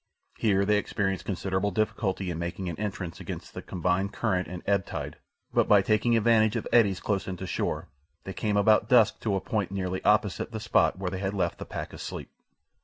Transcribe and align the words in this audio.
Here 0.39 0.65
they 0.65 0.79
experienced 0.79 1.25
considerable 1.25 1.69
difficulty 1.69 2.31
in 2.31 2.39
making 2.39 2.67
an 2.67 2.79
entrance 2.79 3.19
against 3.19 3.53
the 3.53 3.61
combined 3.61 4.11
current 4.11 4.47
and 4.47 4.63
ebb 4.65 4.83
tide, 4.87 5.17
but 5.53 5.67
by 5.67 5.83
taking 5.83 6.17
advantage 6.17 6.55
of 6.55 6.65
eddies 6.73 6.99
close 6.99 7.27
in 7.27 7.37
to 7.37 7.45
shore 7.45 7.87
they 8.23 8.33
came 8.33 8.57
about 8.57 8.89
dusk 8.89 9.19
to 9.19 9.35
a 9.35 9.39
point 9.39 9.69
nearly 9.69 10.03
opposite 10.03 10.51
the 10.51 10.59
spot 10.59 10.97
where 10.97 11.11
they 11.11 11.19
had 11.19 11.35
left 11.35 11.59
the 11.59 11.65
pack 11.65 11.93
asleep. 11.93 12.31